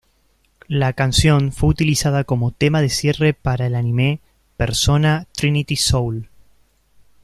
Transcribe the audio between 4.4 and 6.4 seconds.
"Persona: Trinity Soul".